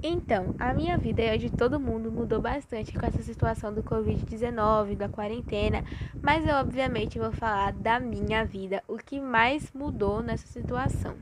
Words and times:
Então, 0.00 0.54
a 0.60 0.72
minha 0.72 0.96
vida 0.96 1.22
e 1.22 1.28
a 1.28 1.36
de 1.36 1.50
todo 1.50 1.80
mundo 1.80 2.12
mudou 2.12 2.40
bastante 2.40 2.96
com 2.96 3.04
essa 3.04 3.20
situação 3.20 3.74
do 3.74 3.82
Covid-19, 3.82 4.96
da 4.96 5.08
quarentena, 5.08 5.82
mas 6.22 6.46
eu 6.46 6.54
obviamente 6.54 7.18
vou 7.18 7.32
falar 7.32 7.72
da 7.72 7.98
minha 7.98 8.44
vida, 8.44 8.80
o 8.86 8.96
que 8.96 9.20
mais 9.20 9.72
mudou 9.72 10.22
nessa 10.22 10.46
situação. 10.46 11.16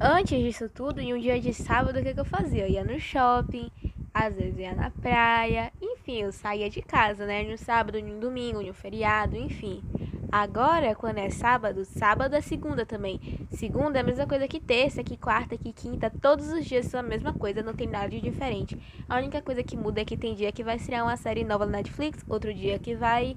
Antes 0.00 0.38
disso 0.38 0.68
tudo, 0.68 1.00
em 1.00 1.14
um 1.14 1.18
dia 1.18 1.40
de 1.40 1.52
sábado, 1.52 1.98
o 1.98 2.02
que, 2.02 2.14
que 2.14 2.20
eu 2.20 2.24
fazia? 2.24 2.68
Eu 2.68 2.70
ia 2.70 2.84
no 2.84 3.00
shopping, 3.00 3.68
às 4.14 4.36
vezes 4.36 4.56
ia 4.56 4.74
na 4.74 4.90
praia, 4.90 5.72
enfim, 5.82 6.22
eu 6.22 6.32
saía 6.32 6.70
de 6.70 6.82
casa, 6.82 7.26
né? 7.26 7.42
No 7.42 7.58
sábado, 7.58 8.00
no 8.00 8.20
domingo, 8.20 8.62
no 8.62 8.72
feriado, 8.72 9.36
enfim. 9.36 9.82
Agora, 10.30 10.94
quando 10.94 11.18
é 11.18 11.30
sábado, 11.30 11.84
sábado 11.84 12.34
é 12.34 12.40
segunda 12.40 12.84
também. 12.84 13.20
Segunda 13.52 13.98
é 13.98 14.00
a 14.00 14.04
mesma 14.04 14.26
coisa 14.26 14.48
que 14.48 14.60
terça, 14.60 15.04
que 15.04 15.16
quarta, 15.16 15.56
que 15.56 15.72
quinta. 15.72 16.10
Todos 16.10 16.50
os 16.52 16.64
dias 16.64 16.86
são 16.86 17.00
a 17.00 17.02
mesma 17.02 17.32
coisa, 17.32 17.62
não 17.62 17.74
tem 17.74 17.86
nada 17.86 18.08
de 18.08 18.20
diferente. 18.20 18.76
A 19.08 19.18
única 19.18 19.40
coisa 19.40 19.62
que 19.62 19.76
muda 19.76 20.00
é 20.00 20.04
que 20.04 20.16
tem 20.16 20.34
dia 20.34 20.52
que 20.52 20.64
vai 20.64 20.76
estrear 20.76 21.04
uma 21.04 21.16
série 21.16 21.44
nova 21.44 21.64
na 21.64 21.78
Netflix, 21.78 22.24
outro 22.28 22.52
dia 22.52 22.78
que 22.78 22.94
vai 22.94 23.36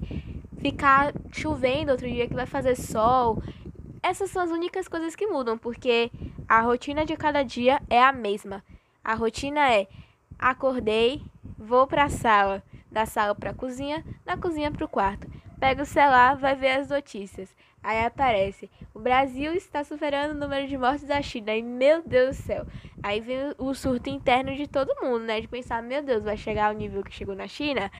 ficar 0.58 1.12
chovendo, 1.32 1.92
outro 1.92 2.08
dia 2.08 2.26
que 2.26 2.34
vai 2.34 2.46
fazer 2.46 2.76
sol. 2.76 3.42
Essas 4.02 4.30
são 4.30 4.42
as 4.42 4.50
únicas 4.50 4.88
coisas 4.88 5.14
que 5.14 5.26
mudam, 5.26 5.56
porque 5.56 6.10
a 6.48 6.60
rotina 6.60 7.04
de 7.04 7.16
cada 7.16 7.42
dia 7.42 7.80
é 7.88 8.02
a 8.02 8.12
mesma. 8.12 8.64
A 9.04 9.14
rotina 9.14 9.72
é: 9.72 9.86
acordei, 10.38 11.22
vou 11.56 11.86
para 11.86 12.04
a 12.04 12.10
sala, 12.10 12.62
da 12.90 13.06
sala 13.06 13.34
para 13.34 13.50
a 13.50 13.54
cozinha, 13.54 14.04
da 14.24 14.36
cozinha 14.36 14.70
para 14.72 14.84
o 14.84 14.88
quarto 14.88 15.29
Pega 15.60 15.82
o 15.82 15.86
celular, 15.86 16.36
vai 16.36 16.56
ver 16.56 16.70
as 16.70 16.88
notícias. 16.88 17.54
Aí 17.82 18.02
aparece: 18.02 18.70
o 18.94 18.98
Brasil 18.98 19.52
está 19.52 19.84
superando 19.84 20.30
o 20.30 20.40
número 20.40 20.66
de 20.66 20.78
mortes 20.78 21.04
da 21.04 21.20
China. 21.20 21.54
E 21.54 21.62
meu 21.62 22.02
Deus 22.02 22.38
do 22.38 22.42
céu. 22.42 22.66
Aí 23.02 23.20
vem 23.20 23.54
o 23.58 23.74
surto 23.74 24.08
interno 24.08 24.54
de 24.56 24.66
todo 24.66 24.96
mundo, 25.02 25.20
né? 25.24 25.38
De 25.38 25.46
pensar: 25.46 25.82
meu 25.82 26.02
Deus, 26.02 26.24
vai 26.24 26.38
chegar 26.38 26.68
ao 26.68 26.74
nível 26.74 27.04
que 27.04 27.12
chegou 27.12 27.36
na 27.36 27.46
China? 27.46 27.90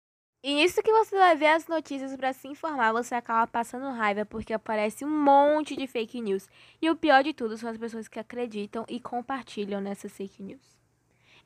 E 0.43 0.55
nisso 0.55 0.83
que 0.83 0.91
você 0.91 1.15
vai 1.19 1.37
ver 1.37 1.49
as 1.49 1.67
notícias 1.67 2.17
para 2.17 2.33
se 2.33 2.49
informar, 2.49 2.93
você 2.93 3.15
acaba 3.15 3.47
passando 3.47 3.95
raiva 3.95 4.25
porque 4.25 4.55
aparece 4.55 5.05
um 5.05 5.23
monte 5.23 5.77
de 5.77 5.87
fake 5.87 6.19
news. 6.19 6.49
E 6.81 6.89
o 6.89 6.97
pior 6.97 7.23
de 7.23 7.35
tudo 7.35 7.59
são 7.59 7.69
as 7.69 7.77
pessoas 7.77 8.09
que 8.09 8.19
acreditam 8.19 8.87
e 8.89 8.99
compartilham 8.99 9.83
nessas 9.83 10.17
fake 10.17 10.43
news. 10.43 10.81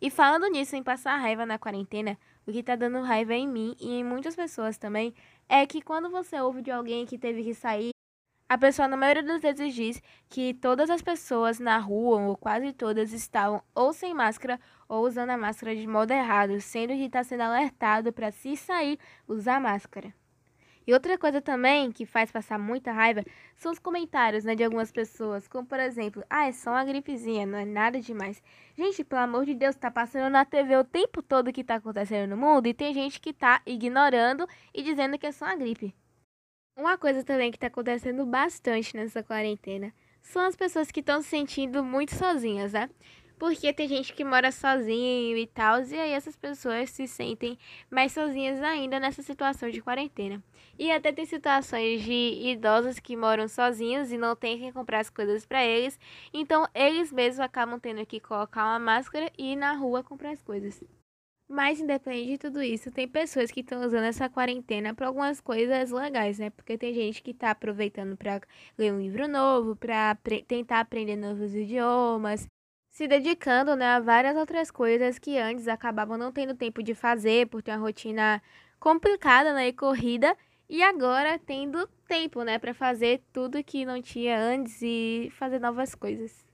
E 0.00 0.10
falando 0.10 0.46
nisso, 0.46 0.76
em 0.76 0.82
passar 0.82 1.16
raiva 1.16 1.44
na 1.44 1.58
quarentena, 1.58 2.16
o 2.46 2.52
que 2.52 2.62
tá 2.62 2.76
dando 2.76 3.00
raiva 3.00 3.34
em 3.34 3.48
mim 3.48 3.74
e 3.80 3.94
em 3.94 4.04
muitas 4.04 4.36
pessoas 4.36 4.76
também 4.76 5.14
é 5.48 5.66
que 5.66 5.82
quando 5.82 6.10
você 6.10 6.40
ouve 6.40 6.62
de 6.62 6.70
alguém 6.70 7.06
que 7.06 7.18
teve 7.18 7.42
que 7.42 7.54
sair, 7.54 7.90
a 8.48 8.58
pessoa 8.58 8.86
na 8.86 8.96
maioria 8.96 9.22
das 9.22 9.40
vezes 9.40 9.74
diz 9.74 10.02
que 10.28 10.54
todas 10.54 10.90
as 10.90 11.00
pessoas 11.02 11.58
na 11.58 11.78
rua, 11.78 12.20
ou 12.20 12.36
quase 12.36 12.72
todas, 12.72 13.12
estavam 13.12 13.62
ou 13.74 13.92
sem 13.92 14.12
máscara 14.12 14.60
ou 14.88 15.06
usando 15.06 15.30
a 15.30 15.38
máscara 15.38 15.74
de 15.74 15.86
modo 15.86 16.12
errado, 16.12 16.60
sendo 16.60 16.92
que 16.92 17.04
está 17.04 17.24
sendo 17.24 17.42
alertado 17.42 18.12
para 18.12 18.30
se 18.30 18.56
sair 18.56 18.98
usar 19.26 19.60
máscara. 19.60 20.14
E 20.86 20.92
outra 20.92 21.16
coisa 21.16 21.40
também 21.40 21.90
que 21.90 22.04
faz 22.04 22.30
passar 22.30 22.58
muita 22.58 22.92
raiva 22.92 23.24
são 23.56 23.72
os 23.72 23.78
comentários 23.78 24.44
né, 24.44 24.54
de 24.54 24.62
algumas 24.62 24.92
pessoas, 24.92 25.48
como 25.48 25.66
por 25.66 25.80
exemplo, 25.80 26.22
ah, 26.28 26.46
é 26.46 26.52
só 26.52 26.70
uma 26.70 26.84
gripezinha, 26.84 27.46
não 27.46 27.58
é 27.58 27.64
nada 27.64 28.00
demais. 28.00 28.42
Gente, 28.77 29.02
pelo 29.02 29.22
amor 29.22 29.46
de 29.46 29.55
Deus, 29.55 29.77
tá 29.77 29.90
passando 29.90 30.30
na 30.30 30.44
TV 30.44 30.77
o 30.77 30.84
tempo 30.84 31.22
todo 31.22 31.48
o 31.48 31.52
que 31.52 31.64
tá 31.64 31.77
acontecendo 31.77 32.30
no 32.30 32.36
mundo 32.36 32.66
e 32.66 32.74
tem 32.74 32.92
gente 32.92 33.20
que 33.20 33.32
tá 33.32 33.62
ignorando 33.64 34.46
e 34.74 34.82
dizendo 34.82 35.18
que 35.18 35.27
é 35.27 35.32
só 35.32 35.46
uma 35.46 35.56
gripe. 35.56 35.94
Uma 36.77 36.98
coisa 36.98 37.22
também 37.22 37.52
que 37.52 37.58
tá 37.58 37.68
acontecendo 37.68 38.27
bastante 38.27 38.96
nessa 38.96 39.22
quarentena 39.22 39.92
são 40.20 40.42
as 40.42 40.56
pessoas 40.56 40.90
que 40.90 41.00
estão 41.00 41.22
se 41.22 41.28
sentindo 41.28 41.84
muito 41.84 42.14
sozinhas, 42.14 42.72
né? 42.72 42.90
Porque 43.38 43.72
tem 43.72 43.88
gente 43.88 44.12
que 44.12 44.24
mora 44.24 44.52
sozinho 44.52 45.36
e 45.36 45.46
tal, 45.46 45.82
e 45.82 45.98
aí 45.98 46.12
essas 46.12 46.36
pessoas 46.36 46.90
se 46.90 47.06
sentem 47.06 47.58
mais 47.90 48.12
sozinhas 48.12 48.62
ainda 48.62 49.00
nessa 49.00 49.22
situação 49.22 49.70
de 49.70 49.82
quarentena. 49.82 50.42
E 50.78 50.90
até 50.90 51.12
tem 51.12 51.27
situações 51.27 52.02
de 52.02 52.12
idosos 52.48 52.98
que 52.98 53.17
moram 53.17 53.48
sozinhos 53.48 54.12
e 54.12 54.18
não 54.18 54.36
tem 54.36 54.58
quem 54.58 54.72
comprar 54.72 55.00
as 55.00 55.11
coisas 55.11 55.45
para 55.45 55.64
eles, 55.64 55.98
então 56.33 56.67
eles 56.74 57.12
mesmos 57.12 57.40
acabam 57.40 57.78
tendo 57.78 58.05
que 58.06 58.20
colocar 58.20 58.64
uma 58.64 58.78
máscara 58.78 59.30
e 59.36 59.52
ir 59.52 59.56
na 59.56 59.72
rua 59.74 60.02
comprar 60.02 60.30
as 60.30 60.42
coisas. 60.42 60.83
Mas 61.48 61.78
independente 61.78 62.30
de 62.33 62.39
tudo 62.39 62.62
isso, 62.62 62.90
tem 62.90 63.06
pessoas 63.06 63.51
que 63.51 63.61
estão 63.61 63.84
usando 63.84 64.05
essa 64.05 64.30
quarentena 64.30 64.95
para 64.95 65.06
algumas 65.06 65.40
coisas 65.40 65.90
legais, 65.90 66.39
né? 66.39 66.51
Porque 66.51 66.78
tem 66.78 66.95
gente 66.95 67.22
que 67.22 67.33
está 67.33 67.51
aproveitando 67.51 68.16
para 68.16 68.40
ler 68.78 68.92
um 68.92 69.01
livro 69.01 69.28
novo, 69.28 69.77
para 69.77 70.16
tentar 70.48 70.80
aprender 70.80 71.16
novos 71.16 71.55
idiomas, 71.55 72.48
se 72.94 73.08
dedicando 73.08 73.74
né, 73.74 73.86
a 73.86 73.98
várias 73.98 74.36
outras 74.36 74.70
coisas 74.70 75.18
que 75.18 75.36
antes 75.36 75.66
acabavam 75.66 76.16
não 76.16 76.30
tendo 76.30 76.55
tempo 76.55 76.80
de 76.80 76.94
fazer 76.94 77.48
por 77.48 77.60
ter 77.60 77.72
uma 77.72 77.78
rotina 77.78 78.40
complicada 78.78 79.52
né, 79.52 79.66
e 79.66 79.72
corrida 79.72 80.36
e 80.68 80.80
agora 80.80 81.36
tendo 81.36 81.88
tempo 82.06 82.44
né, 82.44 82.56
para 82.56 82.72
fazer 82.72 83.20
tudo 83.33 83.64
que 83.64 83.84
não 83.84 84.00
tinha 84.00 84.38
antes 84.38 84.80
e 84.80 85.28
fazer 85.36 85.58
novas 85.58 85.92
coisas. 85.92 86.46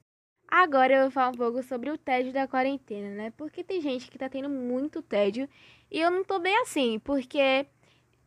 Agora 0.48 0.94
eu 0.94 1.02
vou 1.02 1.10
falar 1.10 1.28
um 1.28 1.32
pouco 1.32 1.62
sobre 1.62 1.90
o 1.90 1.98
tédio 1.98 2.32
da 2.32 2.48
quarentena, 2.48 3.10
né? 3.10 3.32
Porque 3.36 3.62
tem 3.62 3.80
gente 3.80 4.10
que 4.10 4.18
tá 4.18 4.28
tendo 4.28 4.48
muito 4.48 5.00
tédio 5.02 5.46
e 5.90 6.00
eu 6.00 6.10
não 6.10 6.24
tô 6.24 6.40
bem 6.40 6.56
assim, 6.62 6.98
porque 7.00 7.66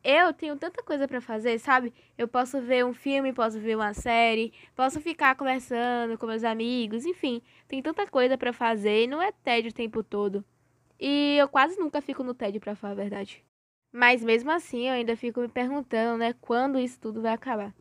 eu 0.04 0.34
tenho 0.34 0.58
tanta 0.58 0.84
coisa 0.84 1.08
para 1.08 1.22
fazer, 1.22 1.58
sabe? 1.60 1.94
Eu 2.18 2.28
posso 2.28 2.62
ver 2.62 2.86
um 2.86 2.94
filme, 2.94 3.34
posso 3.34 3.60
ver 3.60 3.76
uma 3.76 3.94
série, 3.94 4.54
posso 4.76 5.00
ficar 5.00 5.36
conversando 5.36 6.18
com 6.18 6.26
meus 6.28 6.44
amigos, 6.44 7.06
enfim, 7.06 7.42
tem 7.68 7.82
tanta 7.82 8.06
coisa 8.08 8.38
para 8.38 8.52
fazer 8.52 9.04
e 9.04 9.08
não 9.08 9.22
é 9.22 9.32
tédio 9.32 9.72
o 9.72 9.74
tempo 9.74 10.04
todo. 10.04 10.44
E 11.00 11.38
eu 11.38 11.48
quase 11.48 11.78
nunca 11.80 12.02
fico 12.02 12.24
no 12.24 12.34
tédio, 12.34 12.62
para 12.62 12.76
falar 12.76 12.94
a 12.94 12.96
verdade. 12.96 13.44
Mas 13.92 14.24
mesmo 14.24 14.52
assim, 14.52 14.88
eu 14.88 14.94
ainda 14.94 15.16
fico 15.16 15.40
me 15.42 15.48
perguntando, 15.48 16.18
né, 16.18 16.34
quando 16.42 16.80
isso 16.80 17.00
tudo 17.00 17.22
vai 17.22 17.34
acabar. 17.34 17.74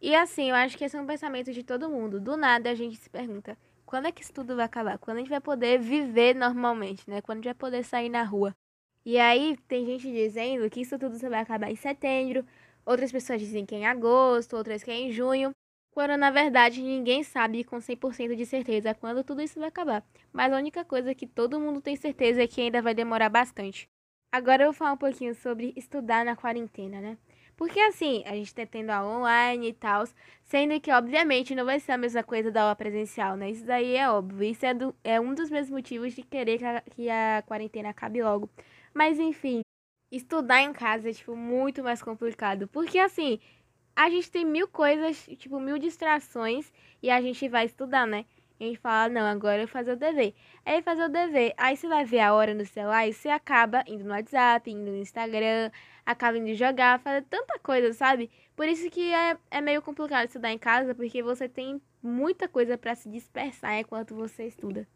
E 0.00 0.14
assim, 0.14 0.50
eu 0.50 0.54
acho 0.56 0.76
que 0.76 0.84
esse 0.84 0.96
é 0.96 1.00
um 1.00 1.06
pensamento 1.06 1.52
de 1.52 1.62
todo 1.62 1.88
mundo. 1.88 2.20
Do 2.20 2.36
nada 2.36 2.70
a 2.70 2.74
gente 2.74 2.96
se 2.96 3.08
pergunta: 3.08 3.56
quando 3.86 4.06
é 4.06 4.12
que 4.12 4.22
isso 4.22 4.32
tudo 4.32 4.56
vai 4.56 4.66
acabar? 4.66 4.98
Quando 4.98 5.16
a 5.16 5.20
gente 5.20 5.30
vai 5.30 5.40
poder 5.40 5.78
viver 5.78 6.34
normalmente, 6.34 7.08
né? 7.08 7.22
Quando 7.22 7.38
a 7.38 7.40
gente 7.40 7.46
vai 7.46 7.54
poder 7.54 7.84
sair 7.84 8.08
na 8.08 8.22
rua? 8.22 8.54
E 9.04 9.18
aí 9.18 9.56
tem 9.68 9.84
gente 9.84 10.10
dizendo 10.10 10.68
que 10.70 10.80
isso 10.80 10.98
tudo 10.98 11.18
vai 11.28 11.40
acabar 11.40 11.70
em 11.70 11.76
setembro, 11.76 12.44
outras 12.86 13.12
pessoas 13.12 13.40
dizem 13.40 13.66
que 13.66 13.74
é 13.74 13.78
em 13.78 13.86
agosto, 13.86 14.56
outras 14.56 14.82
que 14.82 14.90
é 14.90 14.94
em 14.94 15.12
junho, 15.12 15.50
quando 15.90 16.16
na 16.16 16.30
verdade 16.30 16.82
ninguém 16.82 17.22
sabe 17.22 17.64
com 17.64 17.80
100% 17.80 18.34
de 18.34 18.46
certeza 18.46 18.94
quando 18.94 19.22
tudo 19.22 19.42
isso 19.42 19.58
vai 19.60 19.68
acabar. 19.68 20.04
Mas 20.32 20.52
a 20.52 20.56
única 20.56 20.84
coisa 20.84 21.14
que 21.14 21.26
todo 21.26 21.60
mundo 21.60 21.80
tem 21.80 21.96
certeza 21.96 22.42
é 22.42 22.46
que 22.46 22.60
ainda 22.60 22.82
vai 22.82 22.94
demorar 22.94 23.28
bastante. 23.28 23.88
Agora 24.32 24.64
eu 24.64 24.68
vou 24.68 24.74
falar 24.74 24.92
um 24.92 24.96
pouquinho 24.96 25.34
sobre 25.34 25.72
estudar 25.76 26.24
na 26.24 26.34
quarentena, 26.34 27.00
né? 27.00 27.16
Porque 27.56 27.78
assim, 27.78 28.24
a 28.26 28.34
gente 28.34 28.52
tá 28.52 28.66
tendo 28.66 28.90
aula 28.90 29.18
online 29.18 29.68
e 29.68 29.72
tal, 29.72 30.04
sendo 30.42 30.80
que 30.80 30.90
obviamente 30.90 31.54
não 31.54 31.64
vai 31.64 31.78
ser 31.78 31.92
a 31.92 31.98
mesma 31.98 32.22
coisa 32.24 32.50
da 32.50 32.62
aula 32.62 32.74
presencial, 32.74 33.36
né? 33.36 33.50
Isso 33.50 33.64
daí 33.64 33.94
é 33.96 34.10
óbvio. 34.10 34.42
Isso 34.50 34.66
é, 34.66 34.74
do, 34.74 34.94
é 35.04 35.20
um 35.20 35.34
dos 35.34 35.50
meus 35.50 35.70
motivos 35.70 36.14
de 36.14 36.22
querer 36.22 36.58
que 36.58 36.64
a, 36.64 36.80
que 36.80 37.08
a 37.10 37.42
quarentena 37.46 37.90
acabe 37.90 38.22
logo. 38.22 38.50
Mas 38.94 39.18
enfim, 39.18 39.62
estudar 40.10 40.62
em 40.62 40.72
casa 40.72 41.10
é, 41.10 41.12
tipo, 41.12 41.36
muito 41.36 41.82
mais 41.82 42.02
complicado. 42.02 42.68
Porque 42.68 42.98
assim, 42.98 43.40
a 43.96 44.08
gente 44.08 44.30
tem 44.30 44.44
mil 44.44 44.68
coisas, 44.68 45.26
tipo, 45.38 45.58
mil 45.60 45.78
distrações 45.78 46.72
e 47.02 47.10
a 47.10 47.20
gente 47.20 47.48
vai 47.48 47.66
estudar, 47.66 48.06
né? 48.06 48.24
A 48.60 48.64
gente 48.64 48.78
fala, 48.78 49.08
não, 49.08 49.26
agora 49.26 49.56
eu 49.62 49.66
vou 49.66 49.72
fazer 49.72 49.92
o 49.92 49.96
dever. 49.96 50.32
Aí 50.64 50.80
fazer 50.80 51.04
o 51.04 51.08
dever, 51.08 51.52
aí 51.56 51.76
você 51.76 51.88
vai 51.88 52.04
ver 52.04 52.20
a 52.20 52.32
hora 52.32 52.54
no 52.54 52.64
celular 52.64 53.06
e 53.06 53.12
você 53.12 53.28
acaba 53.28 53.82
indo 53.86 54.04
no 54.04 54.10
WhatsApp, 54.10 54.70
indo 54.70 54.92
no 54.92 54.96
Instagram, 54.96 55.70
acaba 56.06 56.38
indo 56.38 56.54
jogar, 56.54 57.00
fazer 57.00 57.22
tanta 57.22 57.58
coisa, 57.58 57.92
sabe? 57.92 58.30
Por 58.54 58.68
isso 58.68 58.88
que 58.90 59.12
é, 59.12 59.36
é 59.50 59.60
meio 59.60 59.82
complicado 59.82 60.26
estudar 60.26 60.52
em 60.52 60.58
casa, 60.58 60.94
porque 60.94 61.22
você 61.22 61.48
tem 61.48 61.82
muita 62.00 62.46
coisa 62.48 62.78
para 62.78 62.94
se 62.94 63.08
dispersar 63.10 63.74
enquanto 63.78 64.14
você 64.14 64.46
estuda. 64.46 64.86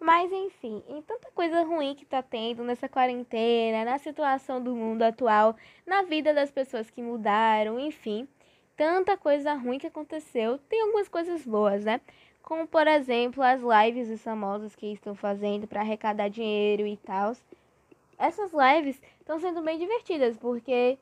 Mas 0.00 0.30
enfim, 0.32 0.82
em 0.88 1.02
tanta 1.02 1.28
coisa 1.32 1.62
ruim 1.64 1.94
que 1.94 2.04
tá 2.04 2.22
tendo 2.22 2.62
nessa 2.62 2.88
quarentena, 2.88 3.84
na 3.84 3.98
situação 3.98 4.62
do 4.62 4.74
mundo 4.74 5.02
atual, 5.02 5.56
na 5.84 6.02
vida 6.02 6.32
das 6.32 6.52
pessoas 6.52 6.88
que 6.88 7.02
mudaram, 7.02 7.80
enfim, 7.80 8.28
tanta 8.76 9.16
coisa 9.16 9.54
ruim 9.54 9.78
que 9.78 9.88
aconteceu, 9.88 10.58
tem 10.68 10.82
algumas 10.82 11.08
coisas 11.08 11.44
boas, 11.44 11.84
né? 11.84 12.00
Como 12.42 12.66
por 12.66 12.86
exemplo 12.86 13.42
as 13.42 13.60
lives 13.60 14.08
dos 14.08 14.22
famosos 14.22 14.76
que 14.76 14.86
estão 14.92 15.16
fazendo 15.16 15.66
para 15.66 15.80
arrecadar 15.80 16.28
dinheiro 16.28 16.86
e 16.86 16.96
tal. 16.96 17.32
Essas 18.16 18.52
lives 18.52 19.00
estão 19.20 19.40
sendo 19.40 19.62
bem 19.62 19.78
divertidas 19.78 20.36
porque 20.36 20.96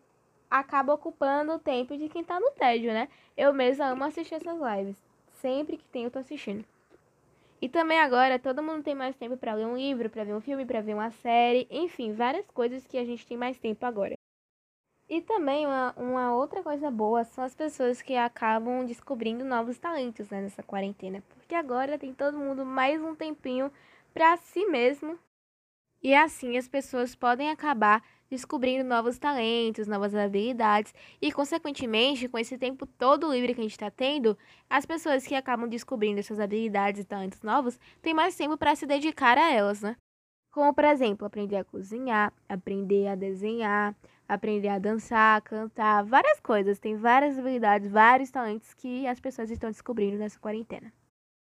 acaba 0.50 0.94
ocupando 0.94 1.52
o 1.52 1.58
tempo 1.58 1.96
de 1.96 2.08
quem 2.08 2.24
tá 2.24 2.40
no 2.40 2.50
tédio, 2.52 2.92
né? 2.92 3.08
Eu 3.36 3.52
mesma 3.52 3.88
amo 3.88 4.04
assistir 4.04 4.36
essas 4.36 4.58
lives. 4.58 4.96
Sempre 5.34 5.76
que 5.76 5.84
tenho, 5.84 6.06
eu 6.06 6.10
tô 6.10 6.18
assistindo. 6.18 6.64
E 7.60 7.68
também 7.68 7.98
agora 7.98 8.38
todo 8.38 8.62
mundo 8.62 8.82
tem 8.82 8.94
mais 8.94 9.16
tempo 9.16 9.36
para 9.36 9.54
ler 9.54 9.66
um 9.66 9.76
livro, 9.76 10.10
para 10.10 10.24
ver 10.24 10.34
um 10.34 10.40
filme, 10.40 10.66
para 10.66 10.80
ver 10.80 10.94
uma 10.94 11.10
série, 11.10 11.66
enfim, 11.70 12.12
várias 12.12 12.46
coisas 12.50 12.86
que 12.86 12.98
a 12.98 13.04
gente 13.04 13.26
tem 13.26 13.36
mais 13.36 13.58
tempo 13.58 13.84
agora. 13.86 14.14
E 15.08 15.22
também 15.22 15.66
uma, 15.66 15.94
uma 15.96 16.34
outra 16.34 16.62
coisa 16.62 16.90
boa 16.90 17.24
são 17.24 17.44
as 17.44 17.54
pessoas 17.54 18.02
que 18.02 18.16
acabam 18.16 18.84
descobrindo 18.84 19.44
novos 19.44 19.78
talentos 19.78 20.28
né, 20.30 20.40
nessa 20.40 20.62
quarentena. 20.64 21.22
Porque 21.28 21.54
agora 21.54 21.98
tem 21.98 22.12
todo 22.12 22.36
mundo 22.36 22.66
mais 22.66 23.00
um 23.00 23.14
tempinho 23.14 23.70
para 24.12 24.36
si 24.36 24.66
mesmo. 24.66 25.16
E 26.02 26.12
assim 26.14 26.58
as 26.58 26.66
pessoas 26.66 27.14
podem 27.14 27.50
acabar 27.50 28.02
descobrindo 28.30 28.84
novos 28.84 29.18
talentos, 29.18 29.86
novas 29.86 30.14
habilidades 30.14 30.94
e, 31.20 31.32
consequentemente, 31.32 32.28
com 32.28 32.38
esse 32.38 32.58
tempo 32.58 32.86
todo 32.86 33.32
livre 33.32 33.54
que 33.54 33.60
a 33.60 33.62
gente 33.64 33.72
está 33.72 33.90
tendo, 33.90 34.36
as 34.68 34.84
pessoas 34.86 35.26
que 35.26 35.34
acabam 35.34 35.68
descobrindo 35.68 36.20
essas 36.20 36.40
habilidades 36.40 37.02
e 37.02 37.04
talentos 37.04 37.42
novos 37.42 37.78
têm 38.02 38.14
mais 38.14 38.36
tempo 38.36 38.56
para 38.56 38.74
se 38.74 38.86
dedicar 38.86 39.38
a 39.38 39.52
elas, 39.52 39.82
né? 39.82 39.96
Como, 40.50 40.72
por 40.72 40.84
exemplo, 40.84 41.26
aprender 41.26 41.56
a 41.56 41.64
cozinhar, 41.64 42.32
aprender 42.48 43.08
a 43.08 43.14
desenhar, 43.14 43.94
aprender 44.28 44.68
a 44.68 44.78
dançar, 44.78 45.42
cantar, 45.42 46.04
várias 46.04 46.40
coisas. 46.40 46.78
Tem 46.78 46.96
várias 46.96 47.38
habilidades, 47.38 47.90
vários 47.90 48.30
talentos 48.30 48.72
que 48.74 49.06
as 49.06 49.20
pessoas 49.20 49.50
estão 49.50 49.70
descobrindo 49.70 50.16
nessa 50.16 50.38
quarentena. 50.38 50.92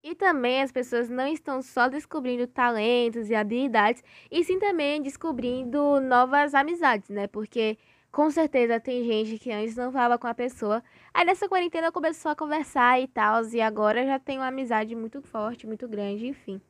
E 0.03 0.13
também 0.13 0.61
as 0.61 0.69
pessoas 0.69 1.09
não 1.09 1.25
estão 1.27 1.61
só 1.61 1.87
descobrindo 1.87 2.45
talentos 2.45 3.29
e 3.29 3.35
habilidades, 3.35 4.03
e 4.29 4.43
sim 4.43 4.59
também 4.59 5.01
descobrindo 5.01 6.01
novas 6.01 6.53
amizades, 6.53 7.09
né? 7.09 7.25
Porque 7.25 7.77
com 8.11 8.29
certeza 8.29 8.81
tem 8.81 9.03
gente 9.05 9.39
que 9.39 9.49
antes 9.49 9.77
não 9.77 9.93
falava 9.93 10.17
com 10.19 10.27
a 10.27 10.33
pessoa. 10.33 10.83
Aí 11.13 11.23
nessa 11.25 11.47
quarentena 11.47 11.89
começou 11.89 12.31
a 12.31 12.35
conversar 12.35 12.99
e 12.99 13.07
tal, 13.07 13.45
e 13.45 13.61
agora 13.61 14.05
já 14.05 14.19
tem 14.19 14.39
uma 14.39 14.47
amizade 14.47 14.93
muito 14.93 15.21
forte, 15.21 15.65
muito 15.65 15.87
grande, 15.87 16.27
enfim. 16.27 16.61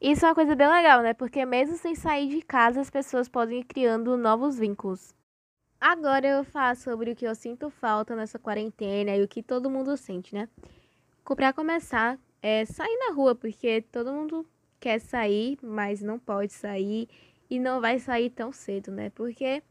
Isso 0.00 0.24
é 0.24 0.28
uma 0.28 0.34
coisa 0.34 0.54
bem 0.54 0.68
legal, 0.68 1.02
né? 1.02 1.12
Porque 1.12 1.44
mesmo 1.44 1.76
sem 1.76 1.96
sair 1.96 2.28
de 2.28 2.40
casa, 2.40 2.80
as 2.80 2.88
pessoas 2.88 3.28
podem 3.28 3.60
ir 3.60 3.64
criando 3.64 4.16
novos 4.16 4.56
vínculos. 4.56 5.12
Agora 5.80 6.26
eu 6.26 6.44
falar 6.44 6.76
sobre 6.76 7.10
o 7.10 7.16
que 7.16 7.26
eu 7.26 7.34
sinto 7.34 7.68
falta 7.68 8.14
nessa 8.14 8.38
quarentena 8.38 9.16
e 9.16 9.24
o 9.24 9.28
que 9.28 9.42
todo 9.42 9.68
mundo 9.68 9.96
sente, 9.96 10.34
né? 10.34 10.48
Para 11.24 11.52
começar, 11.52 12.18
é 12.46 12.66
sair 12.66 12.94
na 12.98 13.14
rua, 13.14 13.34
porque 13.34 13.80
todo 13.90 14.12
mundo 14.12 14.46
quer 14.78 15.00
sair, 15.00 15.58
mas 15.62 16.02
não 16.02 16.18
pode 16.18 16.52
sair 16.52 17.08
e 17.48 17.58
não 17.58 17.80
vai 17.80 17.98
sair 17.98 18.28
tão 18.28 18.52
cedo, 18.52 18.92
né? 18.92 19.08
Porque 19.14 19.62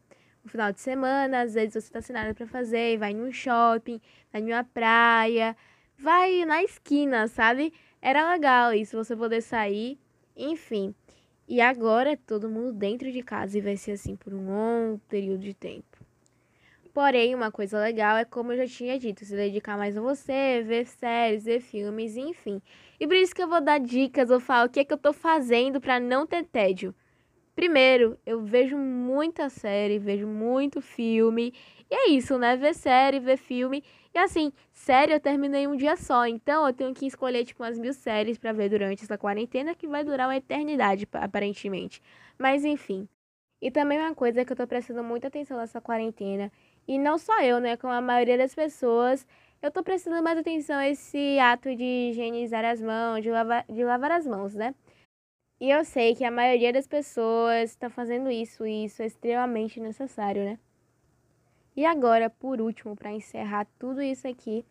no 0.42 0.50
final 0.50 0.72
de 0.72 0.80
semana, 0.80 1.42
às 1.42 1.54
vezes 1.54 1.84
você 1.84 1.92
tá 1.92 2.00
sem 2.00 2.12
nada 2.12 2.34
para 2.34 2.48
fazer, 2.48 2.98
vai 2.98 3.14
num 3.14 3.30
shopping, 3.30 4.00
vai 4.32 4.42
numa 4.42 4.64
praia, 4.64 5.56
vai 5.96 6.44
na 6.44 6.64
esquina, 6.64 7.28
sabe? 7.28 7.72
Era 8.02 8.32
legal 8.32 8.74
isso, 8.74 8.96
você 8.96 9.14
poder 9.14 9.40
sair, 9.40 9.96
enfim. 10.36 10.92
E 11.46 11.60
agora 11.60 12.16
todo 12.16 12.48
mundo 12.48 12.72
dentro 12.72 13.12
de 13.12 13.22
casa 13.22 13.56
e 13.56 13.60
vai 13.60 13.76
ser 13.76 13.92
assim 13.92 14.16
por 14.16 14.34
um 14.34 14.46
longo 14.46 14.98
período 15.08 15.42
de 15.42 15.54
tempo. 15.54 15.93
Porém, 16.94 17.34
uma 17.34 17.50
coisa 17.50 17.78
legal 17.80 18.16
é, 18.16 18.24
como 18.24 18.52
eu 18.52 18.58
já 18.58 18.66
tinha 18.68 18.96
dito, 18.98 19.24
se 19.24 19.34
dedicar 19.34 19.76
mais 19.76 19.96
a 19.96 20.00
você, 20.00 20.62
ver 20.64 20.86
séries, 20.86 21.44
ver 21.44 21.60
filmes, 21.60 22.16
enfim. 22.16 22.62
E 23.00 23.06
por 23.06 23.16
isso 23.16 23.34
que 23.34 23.42
eu 23.42 23.48
vou 23.48 23.60
dar 23.60 23.80
dicas, 23.80 24.28
vou 24.28 24.38
falar 24.38 24.66
o 24.66 24.68
que 24.70 24.78
é 24.80 24.84
que 24.84 24.92
eu 24.92 24.98
tô 24.98 25.12
fazendo 25.12 25.80
para 25.80 25.98
não 25.98 26.24
ter 26.24 26.44
tédio. 26.44 26.94
Primeiro, 27.54 28.18
eu 28.26 28.42
vejo 28.44 28.76
muita 28.78 29.48
série, 29.48 29.98
vejo 29.98 30.26
muito 30.26 30.80
filme. 30.80 31.52
E 31.90 31.94
é 31.94 32.10
isso, 32.10 32.38
né? 32.38 32.56
Ver 32.56 32.74
série, 32.74 33.20
ver 33.20 33.38
filme. 33.38 33.82
E 34.14 34.18
assim, 34.18 34.52
série 34.72 35.12
eu 35.12 35.20
terminei 35.20 35.66
um 35.66 35.76
dia 35.76 35.96
só. 35.96 36.26
Então 36.26 36.66
eu 36.66 36.72
tenho 36.72 36.94
que 36.94 37.06
escolher, 37.06 37.44
tipo, 37.44 37.62
umas 37.64 37.78
mil 37.78 37.92
séries 37.92 38.38
para 38.38 38.52
ver 38.52 38.68
durante 38.70 39.04
essa 39.04 39.18
quarentena, 39.18 39.74
que 39.74 39.88
vai 39.88 40.04
durar 40.04 40.28
uma 40.28 40.36
eternidade, 40.36 41.08
aparentemente. 41.12 42.00
Mas 42.38 42.64
enfim. 42.64 43.08
E 43.60 43.70
também 43.70 43.98
uma 43.98 44.14
coisa 44.14 44.44
que 44.44 44.52
eu 44.52 44.56
tô 44.56 44.66
prestando 44.66 45.02
muita 45.02 45.28
atenção 45.28 45.56
nessa 45.56 45.80
quarentena 45.80 46.52
e 46.86 46.98
não 46.98 47.18
só 47.18 47.40
eu, 47.42 47.60
né? 47.60 47.76
Com 47.76 47.88
a 47.88 48.00
maioria 48.00 48.38
das 48.38 48.54
pessoas, 48.54 49.26
eu 49.62 49.70
tô 49.70 49.82
prestando 49.82 50.22
mais 50.22 50.38
atenção 50.38 50.76
a 50.76 50.88
esse 50.88 51.38
ato 51.38 51.74
de 51.74 52.10
higienizar 52.10 52.64
as 52.64 52.80
mãos, 52.82 53.22
de 53.22 53.30
lavar, 53.30 53.64
de 53.68 53.84
lavar 53.84 54.12
as 54.12 54.26
mãos, 54.26 54.54
né? 54.54 54.74
E 55.60 55.70
eu 55.70 55.84
sei 55.84 56.14
que 56.14 56.24
a 56.24 56.30
maioria 56.30 56.72
das 56.72 56.86
pessoas 56.86 57.70
está 57.70 57.88
fazendo 57.88 58.30
isso 58.30 58.66
e 58.66 58.84
isso 58.84 59.02
é 59.02 59.06
extremamente 59.06 59.80
necessário, 59.80 60.44
né? 60.44 60.58
E 61.76 61.84
agora, 61.86 62.28
por 62.30 62.60
último, 62.60 62.94
para 62.94 63.12
encerrar 63.12 63.66
tudo 63.78 64.02
isso 64.02 64.28
aqui, 64.28 64.64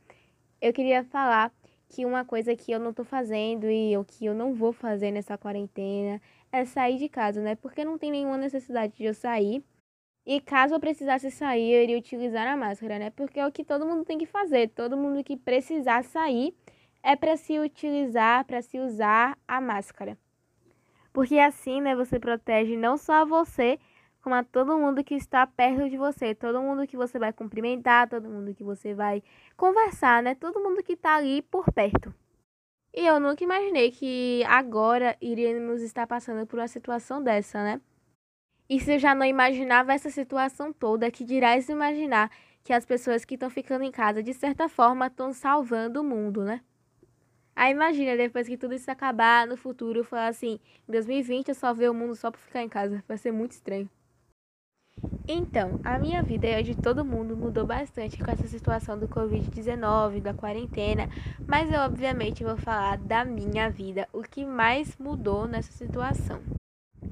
eu 0.61 0.71
queria 0.71 1.03
falar 1.03 1.51
que 1.89 2.05
uma 2.05 2.23
coisa 2.25 2.55
que 2.55 2.71
eu 2.71 2.79
não 2.79 2.93
tô 2.93 3.03
fazendo 3.03 3.69
e 3.69 3.95
o 3.97 4.05
que 4.05 4.25
eu 4.25 4.33
não 4.33 4.53
vou 4.53 4.71
fazer 4.71 5.11
nessa 5.11 5.37
quarentena 5.37 6.21
é 6.51 6.65
sair 6.65 6.97
de 6.97 7.09
casa, 7.09 7.41
né? 7.41 7.55
Porque 7.55 7.83
não 7.83 7.97
tem 7.97 8.11
nenhuma 8.11 8.37
necessidade 8.37 8.95
de 8.95 9.05
eu 9.05 9.13
sair. 9.13 9.63
E 10.25 10.39
caso 10.39 10.73
eu 10.73 10.79
precisasse 10.79 11.29
sair, 11.29 11.73
eu 11.73 11.83
iria 11.83 11.97
utilizar 11.97 12.47
a 12.47 12.55
máscara, 12.55 12.97
né? 12.97 13.09
Porque 13.09 13.39
é 13.39 13.45
o 13.45 13.51
que 13.51 13.63
todo 13.63 13.85
mundo 13.85 14.05
tem 14.05 14.17
que 14.17 14.25
fazer. 14.25 14.69
Todo 14.69 14.95
mundo 14.95 15.23
que 15.23 15.35
precisar 15.35 16.03
sair 16.03 16.55
é 17.03 17.15
para 17.15 17.35
se 17.35 17.59
utilizar, 17.59 18.45
para 18.45 18.61
se 18.61 18.79
usar 18.79 19.37
a 19.45 19.59
máscara. 19.59 20.17
Porque 21.11 21.37
assim, 21.37 21.81
né, 21.81 21.95
você 21.95 22.19
protege 22.19 22.77
não 22.77 22.97
só 22.97 23.25
você, 23.25 23.77
como 24.21 24.35
a 24.35 24.43
todo 24.43 24.77
mundo 24.77 25.03
que 25.03 25.13
está 25.13 25.45
perto 25.45 25.89
de 25.89 25.97
você, 25.97 26.33
todo 26.33 26.61
mundo 26.61 26.87
que 26.87 26.95
você 26.95 27.19
vai 27.19 27.33
cumprimentar, 27.33 28.09
todo 28.09 28.29
mundo 28.29 28.55
que 28.55 28.63
você 28.63 28.93
vai 28.93 29.21
conversar, 29.57 30.23
né? 30.23 30.35
Todo 30.35 30.61
mundo 30.61 30.81
que 30.81 30.93
está 30.93 31.15
ali 31.17 31.41
por 31.41 31.71
perto. 31.73 32.13
E 32.95 33.05
eu 33.05 33.19
nunca 33.19 33.43
imaginei 33.43 33.91
que 33.91 34.43
agora 34.45 35.17
iríamos 35.21 35.81
estar 35.81 36.07
passando 36.07 36.47
por 36.47 36.59
uma 36.59 36.67
situação 36.67 37.21
dessa, 37.21 37.61
né? 37.61 37.81
E 38.69 38.79
se 38.79 38.93
eu 38.93 38.99
já 38.99 39.13
não 39.13 39.25
imaginava 39.25 39.93
essa 39.93 40.09
situação 40.09 40.71
toda, 40.71 41.11
que 41.11 41.23
dirás 41.23 41.69
imaginar 41.69 42.31
que 42.63 42.71
as 42.71 42.85
pessoas 42.85 43.25
que 43.25 43.33
estão 43.35 43.49
ficando 43.49 43.83
em 43.83 43.91
casa, 43.91 44.23
de 44.23 44.33
certa 44.33 44.69
forma, 44.69 45.07
estão 45.07 45.33
salvando 45.33 46.01
o 46.01 46.03
mundo, 46.03 46.43
né? 46.43 46.61
Aí 47.55 47.71
imagina, 47.71 48.17
depois 48.17 48.47
que 48.47 48.57
tudo 48.57 48.73
isso 48.73 48.89
acabar, 48.89 49.45
no 49.45 49.55
futuro, 49.55 50.03
falar 50.03 50.27
assim, 50.27 50.59
em 50.87 50.91
2020 50.91 51.49
eu 51.49 51.55
salvei 51.55 51.87
o 51.87 51.93
mundo 51.93 52.15
só 52.15 52.31
por 52.31 52.39
ficar 52.39 52.63
em 52.63 52.69
casa. 52.69 53.03
Vai 53.07 53.17
ser 53.17 53.31
muito 53.31 53.51
estranho. 53.51 53.89
Então, 55.27 55.79
a 55.83 55.99
minha 55.99 56.21
vida 56.21 56.47
e 56.47 56.53
a 56.53 56.61
de 56.61 56.75
todo 56.75 57.05
mundo 57.05 57.35
mudou 57.35 57.65
bastante 57.65 58.17
com 58.17 58.29
essa 58.29 58.47
situação 58.47 58.97
do 58.97 59.07
Covid-19, 59.07 60.21
da 60.21 60.33
quarentena, 60.33 61.09
mas 61.47 61.71
eu 61.71 61.79
obviamente 61.81 62.43
vou 62.43 62.57
falar 62.57 62.97
da 62.97 63.23
minha 63.23 63.69
vida, 63.69 64.07
o 64.13 64.21
que 64.21 64.45
mais 64.45 64.97
mudou 64.97 65.47
nessa 65.47 65.71
situação. 65.71 66.41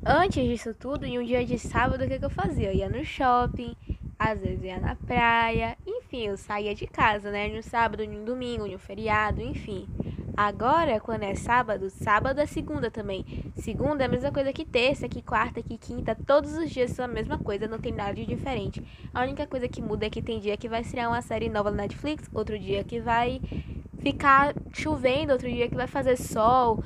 Antes 0.03 0.44
disso 0.44 0.74
tudo, 0.74 1.06
em 1.06 1.19
um 1.19 1.24
dia 1.24 1.45
de 1.45 1.59
sábado, 1.59 2.03
o 2.03 2.07
que, 2.07 2.18
que 2.18 2.25
eu 2.25 2.30
fazia? 2.30 2.71
Eu 2.71 2.75
ia 2.75 2.89
no 2.89 3.06
shopping, 3.06 3.75
às 4.18 4.39
vezes 4.39 4.63
ia 4.63 4.80
na 4.80 4.95
praia, 4.95 5.77
enfim, 5.86 6.25
eu 6.25 6.38
saía 6.38 6.74
de 6.74 6.88
casa, 6.88 7.30
né? 7.30 7.48
No 7.50 7.62
sábado, 7.62 8.03
no 8.07 8.25
domingo, 8.25 8.65
no 8.65 8.80
feriado, 8.80 9.42
enfim. 9.42 9.88
Agora, 10.36 11.00
quando 11.00 11.21
é 11.21 11.36
sábado, 11.36 11.88
sábado 11.92 12.39
é 12.39 12.48
segunda 12.48 12.89
também. 12.89 13.24
Segunda 13.57 14.03
é 14.03 14.07
a 14.07 14.09
mesma 14.09 14.31
coisa 14.31 14.51
que 14.51 14.65
terça, 14.65 15.07
que 15.07 15.21
quarta, 15.21 15.62
que 15.62 15.77
quinta, 15.77 16.15
todos 16.25 16.58
os 16.58 16.72
dias 16.72 16.89
são 16.91 17.05
a 17.05 17.08
mesma 17.08 17.38
coisa, 17.38 17.67
não 17.67 17.77
tem 17.77 17.91
nada 17.91 18.15
de 18.15 18.25
diferente. 18.25 18.81
A 19.13 19.22
única 19.22 19.46
coisa 19.46 19.67
que 19.67 19.84
muda 19.84 20.08
é 20.08 20.10
que 20.10 20.22
tem 20.22 20.39
dia 20.39 20.58
que 20.58 20.67
vai 20.67 20.81
estrear 20.81 21.10
uma 21.10 21.22
série 21.22 21.48
nova 21.48 21.70
na 21.70 21.84
Netflix, 21.84 22.27
outro 22.34 22.58
dia 22.58 22.84
que 22.84 23.00
vai 23.00 23.39
ficar 24.00 24.55
chovendo, 24.74 25.31
outro 25.31 25.48
dia 25.48 25.70
que 25.70 25.75
vai 25.75 25.86
fazer 25.86 26.17
sol. 26.17 26.84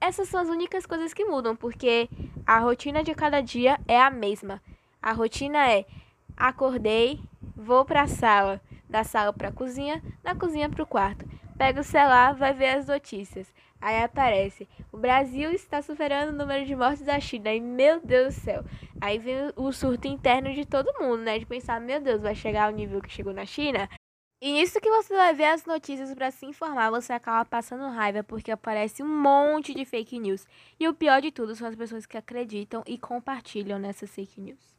Essas 0.00 0.28
são 0.28 0.40
as 0.40 0.48
únicas 0.48 0.86
coisas 0.86 1.12
que 1.12 1.24
mudam, 1.24 1.56
porque 1.56 2.08
a 2.46 2.58
rotina 2.58 3.02
de 3.02 3.14
cada 3.14 3.40
dia 3.40 3.78
é 3.86 4.00
a 4.00 4.10
mesma. 4.10 4.62
A 5.02 5.12
rotina 5.12 5.70
é: 5.70 5.84
acordei, 6.36 7.20
vou 7.56 7.84
para 7.84 8.02
a 8.02 8.08
sala, 8.08 8.60
da 8.88 9.04
sala 9.04 9.32
para 9.32 9.48
a 9.48 9.52
cozinha, 9.52 10.02
da 10.22 10.34
cozinha 10.34 10.68
para 10.68 10.82
o 10.82 10.86
quarto. 10.86 11.28
Pega 11.56 11.80
o 11.80 11.84
celular, 11.84 12.34
vai 12.34 12.54
ver 12.54 12.70
as 12.76 12.86
notícias. 12.86 13.52
Aí 13.80 14.02
aparece: 14.02 14.68
o 14.92 14.96
Brasil 14.96 15.50
está 15.50 15.82
superando 15.82 16.30
o 16.30 16.38
número 16.38 16.64
de 16.64 16.74
mortes 16.74 17.02
da 17.02 17.18
China. 17.18 17.52
E 17.52 17.60
meu 17.60 18.00
Deus 18.00 18.34
do 18.34 18.40
céu. 18.40 18.64
Aí 19.00 19.18
vem 19.18 19.52
o 19.56 19.72
surto 19.72 20.08
interno 20.08 20.52
de 20.52 20.64
todo 20.64 20.98
mundo, 21.00 21.22
né? 21.22 21.38
De 21.38 21.46
pensar: 21.46 21.80
meu 21.80 22.00
Deus, 22.00 22.22
vai 22.22 22.34
chegar 22.34 22.66
ao 22.66 22.72
nível 22.72 23.00
que 23.00 23.10
chegou 23.10 23.32
na 23.32 23.44
China? 23.44 23.88
E 24.40 24.52
nisso 24.52 24.80
que 24.80 24.88
você 24.88 25.16
vai 25.16 25.34
ver 25.34 25.46
as 25.46 25.64
notícias 25.64 26.14
para 26.14 26.30
se 26.30 26.46
informar, 26.46 26.90
você 26.90 27.12
acaba 27.12 27.44
passando 27.44 27.92
raiva 27.92 28.22
porque 28.22 28.52
aparece 28.52 29.02
um 29.02 29.08
monte 29.08 29.74
de 29.74 29.84
fake 29.84 30.16
news. 30.20 30.46
E 30.78 30.86
o 30.86 30.94
pior 30.94 31.20
de 31.20 31.32
tudo 31.32 31.56
são 31.56 31.66
as 31.66 31.74
pessoas 31.74 32.06
que 32.06 32.16
acreditam 32.16 32.84
e 32.86 32.96
compartilham 32.96 33.80
nessas 33.80 34.14
fake 34.14 34.40
news. 34.40 34.78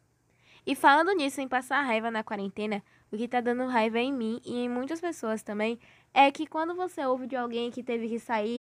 E 0.66 0.76
falando 0.76 1.12
nisso, 1.12 1.42
em 1.42 1.48
passar 1.48 1.82
raiva 1.82 2.10
na 2.10 2.24
quarentena, 2.24 2.82
o 3.12 3.18
que 3.18 3.28
tá 3.28 3.42
dando 3.42 3.66
raiva 3.66 4.00
em 4.00 4.14
mim 4.14 4.40
e 4.46 4.60
em 4.60 4.70
muitas 4.70 5.02
pessoas 5.02 5.44
também 5.44 5.78
é 6.14 6.32
que 6.32 6.48
quando 6.48 6.74
você 6.74 7.06
ouve 7.06 7.28
de 7.28 7.36
alguém 7.36 7.70
que 7.70 7.84
teve 7.84 8.08
que 8.08 8.20
sair 8.20 8.59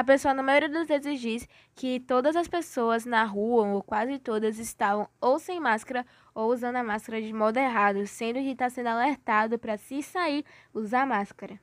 a 0.00 0.04
pessoa, 0.04 0.32
na 0.32 0.42
maioria 0.42 0.70
das 0.70 0.88
vezes, 0.88 1.20
diz 1.20 1.48
que 1.74 2.00
todas 2.00 2.34
as 2.34 2.48
pessoas 2.48 3.04
na 3.04 3.22
rua, 3.22 3.66
ou 3.66 3.82
quase 3.82 4.18
todas, 4.18 4.58
estavam 4.58 5.06
ou 5.20 5.38
sem 5.38 5.60
máscara 5.60 6.06
ou 6.34 6.50
usando 6.50 6.76
a 6.76 6.82
máscara 6.82 7.20
de 7.20 7.30
modo 7.34 7.58
errado, 7.58 8.06
sendo 8.06 8.38
que 8.38 8.52
está 8.52 8.70
sendo 8.70 8.86
alertado 8.86 9.58
para, 9.58 9.76
se 9.76 10.02
sair, 10.02 10.42
usar 10.72 11.06
máscara. 11.06 11.60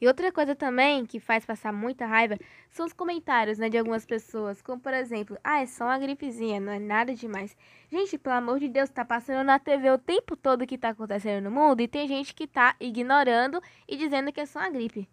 E 0.00 0.06
outra 0.08 0.32
coisa 0.32 0.56
também 0.56 1.04
que 1.04 1.20
faz 1.20 1.44
passar 1.44 1.70
muita 1.70 2.06
raiva 2.06 2.38
são 2.70 2.86
os 2.86 2.94
comentários 2.94 3.58
né, 3.58 3.68
de 3.68 3.76
algumas 3.76 4.06
pessoas, 4.06 4.62
como 4.62 4.80
por 4.80 4.94
exemplo, 4.94 5.36
ah, 5.44 5.60
é 5.60 5.66
só 5.66 5.84
uma 5.84 5.98
gripezinha, 5.98 6.58
não 6.58 6.72
é 6.72 6.78
nada 6.78 7.14
demais. 7.14 7.54
Gente, 7.92 8.16
pelo 8.16 8.36
amor 8.36 8.60
de 8.60 8.68
Deus, 8.68 8.88
tá 8.88 9.04
passando 9.04 9.44
na 9.44 9.58
TV 9.58 9.90
o 9.90 9.98
tempo 9.98 10.34
todo 10.34 10.62
o 10.62 10.66
que 10.66 10.78
tá 10.78 10.88
acontecendo 10.88 11.44
no 11.44 11.50
mundo 11.50 11.82
e 11.82 11.88
tem 11.88 12.08
gente 12.08 12.34
que 12.34 12.46
tá 12.46 12.74
ignorando 12.80 13.60
e 13.86 13.94
dizendo 13.94 14.32
que 14.32 14.40
é 14.40 14.46
só 14.46 14.60
uma 14.60 14.70
gripe. 14.70 15.06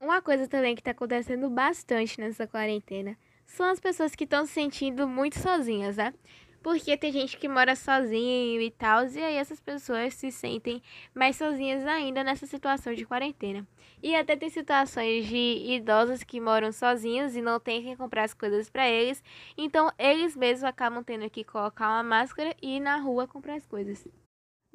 Uma 0.00 0.22
coisa 0.22 0.46
também 0.46 0.74
que 0.76 0.80
está 0.80 0.92
acontecendo 0.92 1.50
bastante 1.50 2.20
nessa 2.20 2.46
quarentena 2.46 3.18
são 3.44 3.66
as 3.66 3.80
pessoas 3.80 4.14
que 4.14 4.24
estão 4.24 4.46
se 4.46 4.52
sentindo 4.52 5.08
muito 5.08 5.38
sozinhas, 5.38 5.96
né? 5.96 6.14
Porque 6.62 6.96
tem 6.96 7.10
gente 7.12 7.36
que 7.36 7.48
mora 7.48 7.74
sozinho 7.74 8.60
e 8.60 8.70
tal, 8.70 9.06
e 9.06 9.22
aí 9.22 9.34
essas 9.36 9.60
pessoas 9.60 10.14
se 10.14 10.30
sentem 10.30 10.82
mais 11.14 11.36
sozinhas 11.36 11.84
ainda 11.86 12.22
nessa 12.22 12.46
situação 12.46 12.94
de 12.94 13.04
quarentena. 13.06 13.66
E 14.02 14.14
até 14.14 14.36
tem 14.36 14.50
situações 14.50 15.26
de 15.26 15.64
idosos 15.74 16.22
que 16.22 16.40
moram 16.40 16.70
sozinhos 16.70 17.34
e 17.34 17.42
não 17.42 17.58
tem 17.58 17.82
quem 17.82 17.96
comprar 17.96 18.24
as 18.24 18.34
coisas 18.34 18.70
para 18.70 18.88
eles, 18.88 19.22
então 19.56 19.90
eles 19.98 20.36
mesmos 20.36 20.64
acabam 20.64 21.02
tendo 21.02 21.28
que 21.30 21.42
colocar 21.42 21.88
uma 21.88 22.02
máscara 22.04 22.54
e 22.62 22.76
ir 22.76 22.80
na 22.80 22.98
rua 22.98 23.26
comprar 23.26 23.54
as 23.54 23.66
coisas. 23.66 24.06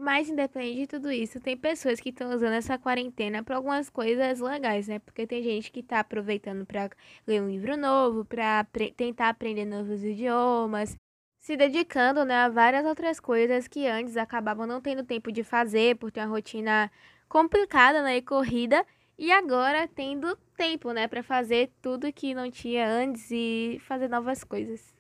Mas 0.03 0.27
independente 0.29 0.81
de 0.81 0.87
tudo 0.87 1.09
isso, 1.09 1.39
tem 1.39 1.55
pessoas 1.55 1.97
que 1.97 2.09
estão 2.09 2.35
usando 2.35 2.51
essa 2.51 2.77
quarentena 2.77 3.41
para 3.41 3.55
algumas 3.55 3.89
coisas 3.89 4.41
legais, 4.41 4.85
né? 4.85 4.99
Porque 4.99 5.25
tem 5.25 5.41
gente 5.41 5.71
que 5.71 5.79
está 5.79 6.01
aproveitando 6.01 6.65
para 6.65 6.89
ler 7.25 7.41
um 7.41 7.49
livro 7.49 7.77
novo, 7.77 8.25
para 8.25 8.67
tentar 8.97 9.29
aprender 9.29 9.63
novos 9.63 10.03
idiomas, 10.03 10.97
se 11.39 11.55
dedicando 11.55 12.25
né, 12.25 12.35
a 12.35 12.49
várias 12.49 12.85
outras 12.85 13.17
coisas 13.17 13.65
que 13.65 13.87
antes 13.87 14.17
acabavam 14.17 14.67
não 14.67 14.81
tendo 14.81 15.05
tempo 15.05 15.31
de 15.31 15.41
fazer 15.41 15.95
por 15.95 16.11
ter 16.11 16.19
uma 16.19 16.27
rotina 16.27 16.91
complicada 17.29 18.03
né, 18.03 18.17
e 18.17 18.21
corrida, 18.21 18.85
e 19.17 19.31
agora 19.31 19.87
tendo 19.87 20.35
tempo 20.57 20.91
né, 20.91 21.07
para 21.07 21.23
fazer 21.23 21.71
tudo 21.81 22.11
que 22.11 22.33
não 22.33 22.51
tinha 22.51 22.85
antes 22.89 23.31
e 23.31 23.79
fazer 23.87 24.09
novas 24.09 24.43
coisas. 24.43 24.93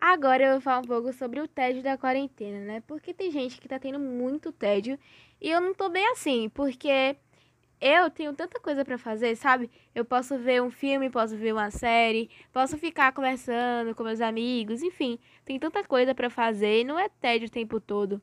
Agora 0.00 0.44
eu 0.44 0.52
vou 0.52 0.60
falar 0.62 0.78
um 0.78 0.84
pouco 0.88 1.12
sobre 1.12 1.40
o 1.40 1.46
tédio 1.46 1.82
da 1.82 1.98
quarentena, 1.98 2.60
né? 2.60 2.82
Porque 2.86 3.12
tem 3.12 3.30
gente 3.30 3.60
que 3.60 3.68
tá 3.68 3.78
tendo 3.78 3.98
muito 4.00 4.50
tédio 4.50 4.98
e 5.40 5.50
eu 5.50 5.60
não 5.60 5.74
tô 5.74 5.90
bem 5.90 6.08
assim, 6.12 6.48
porque 6.48 7.16
eu 7.80 8.10
tenho 8.10 8.34
tanta 8.34 8.58
coisa 8.60 8.84
para 8.84 8.96
fazer, 8.98 9.36
sabe? 9.36 9.70
Eu 9.94 10.04
posso 10.04 10.38
ver 10.38 10.62
um 10.62 10.70
filme, 10.70 11.10
posso 11.10 11.36
ver 11.36 11.52
uma 11.52 11.70
série, 11.70 12.30
posso 12.52 12.78
ficar 12.78 13.12
conversando 13.12 13.94
com 13.94 14.02
meus 14.02 14.20
amigos, 14.22 14.82
enfim, 14.82 15.18
tem 15.44 15.58
tanta 15.58 15.84
coisa 15.84 16.14
para 16.14 16.30
fazer 16.30 16.80
e 16.80 16.84
não 16.84 16.98
é 16.98 17.08
tédio 17.08 17.48
o 17.48 17.50
tempo 17.50 17.78
todo. 17.80 18.22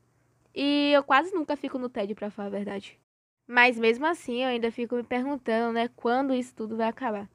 E 0.54 0.90
eu 0.92 1.04
quase 1.04 1.32
nunca 1.32 1.56
fico 1.56 1.78
no 1.78 1.88
tédio, 1.88 2.16
para 2.16 2.30
falar 2.30 2.48
a 2.48 2.50
verdade. 2.50 2.98
Mas 3.46 3.78
mesmo 3.78 4.06
assim, 4.06 4.42
eu 4.42 4.48
ainda 4.48 4.70
fico 4.72 4.96
me 4.96 5.04
perguntando, 5.04 5.72
né, 5.72 5.88
quando 5.96 6.34
isso 6.34 6.54
tudo 6.54 6.76
vai 6.76 6.88
acabar. 6.88 7.28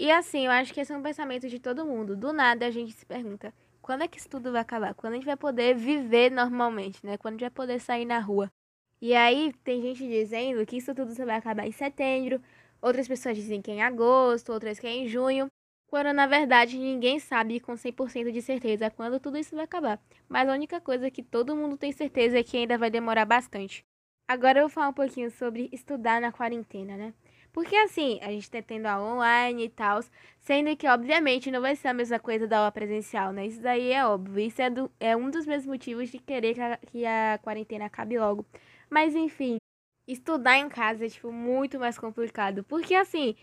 E 0.00 0.10
assim, 0.10 0.46
eu 0.46 0.50
acho 0.50 0.72
que 0.72 0.80
esse 0.80 0.90
é 0.90 0.96
um 0.96 1.02
pensamento 1.02 1.46
de 1.46 1.58
todo 1.58 1.84
mundo. 1.84 2.16
Do 2.16 2.32
nada 2.32 2.64
a 2.64 2.70
gente 2.70 2.90
se 2.94 3.04
pergunta: 3.04 3.52
quando 3.82 4.02
é 4.02 4.08
que 4.08 4.16
isso 4.18 4.30
tudo 4.30 4.50
vai 4.50 4.62
acabar? 4.62 4.94
Quando 4.94 5.12
a 5.12 5.16
gente 5.16 5.26
vai 5.26 5.36
poder 5.36 5.74
viver 5.74 6.30
normalmente, 6.30 7.04
né? 7.04 7.18
Quando 7.18 7.34
a 7.34 7.36
gente 7.36 7.42
vai 7.42 7.50
poder 7.50 7.78
sair 7.80 8.06
na 8.06 8.18
rua? 8.18 8.50
E 8.98 9.14
aí 9.14 9.52
tem 9.62 9.82
gente 9.82 10.08
dizendo 10.08 10.64
que 10.64 10.78
isso 10.78 10.94
tudo 10.94 11.14
só 11.14 11.26
vai 11.26 11.36
acabar 11.36 11.66
em 11.66 11.72
setembro, 11.72 12.40
outras 12.80 13.06
pessoas 13.06 13.36
dizem 13.36 13.60
que 13.60 13.70
é 13.70 13.74
em 13.74 13.82
agosto, 13.82 14.54
outras 14.54 14.80
que 14.80 14.86
é 14.86 14.90
em 14.90 15.06
junho, 15.06 15.48
quando 15.86 16.14
na 16.14 16.26
verdade 16.26 16.78
ninguém 16.78 17.18
sabe 17.18 17.60
com 17.60 17.76
100% 17.76 18.32
de 18.32 18.40
certeza 18.40 18.90
quando 18.90 19.20
tudo 19.20 19.36
isso 19.36 19.54
vai 19.54 19.66
acabar. 19.66 20.00
Mas 20.26 20.48
a 20.48 20.54
única 20.54 20.80
coisa 20.80 21.10
que 21.10 21.22
todo 21.22 21.54
mundo 21.54 21.76
tem 21.76 21.92
certeza 21.92 22.38
é 22.38 22.42
que 22.42 22.56
ainda 22.56 22.78
vai 22.78 22.90
demorar 22.90 23.26
bastante. 23.26 23.84
Agora 24.26 24.60
eu 24.60 24.62
vou 24.62 24.70
falar 24.70 24.88
um 24.88 24.94
pouquinho 24.94 25.30
sobre 25.30 25.68
estudar 25.70 26.22
na 26.22 26.32
quarentena, 26.32 26.96
né? 26.96 27.12
Porque 27.52 27.74
assim, 27.76 28.18
a 28.22 28.30
gente 28.30 28.50
tá 28.50 28.62
tendo 28.62 28.86
aula 28.86 29.14
online 29.14 29.64
e 29.64 29.68
tal, 29.68 30.00
sendo 30.38 30.76
que 30.76 30.86
obviamente 30.86 31.50
não 31.50 31.60
vai 31.60 31.74
ser 31.76 31.88
a 31.88 31.94
mesma 31.94 32.18
coisa 32.18 32.46
da 32.46 32.58
aula 32.58 32.72
presencial, 32.72 33.32
né? 33.32 33.46
Isso 33.46 33.60
daí 33.60 33.92
é 33.92 34.04
óbvio. 34.06 34.40
Isso 34.44 34.62
é, 34.62 34.70
do, 34.70 34.90
é 35.00 35.16
um 35.16 35.30
dos 35.30 35.46
meus 35.46 35.66
motivos 35.66 36.10
de 36.10 36.18
querer 36.18 36.54
que 36.54 36.60
a, 36.60 36.76
que 36.76 37.06
a 37.06 37.38
quarentena 37.42 37.86
acabe 37.86 38.18
logo. 38.18 38.46
Mas 38.88 39.14
enfim, 39.14 39.58
estudar 40.06 40.58
em 40.58 40.68
casa 40.68 41.06
é, 41.06 41.08
tipo, 41.08 41.32
muito 41.32 41.78
mais 41.78 41.98
complicado. 41.98 42.64
Porque 42.64 42.94
assim, 42.94 43.36